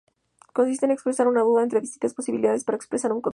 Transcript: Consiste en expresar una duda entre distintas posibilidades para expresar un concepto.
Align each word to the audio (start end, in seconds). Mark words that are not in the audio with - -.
Consiste 0.55 0.87
en 0.87 0.91
expresar 0.93 1.27
una 1.27 1.43
duda 1.43 1.61
entre 1.61 1.79
distintas 1.79 2.15
posibilidades 2.15 2.63
para 2.63 2.75
expresar 2.75 3.11
un 3.13 3.21
concepto. 3.21 3.29